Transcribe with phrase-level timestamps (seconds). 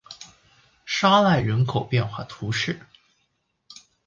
[0.83, 2.79] 沙赖人口变化图示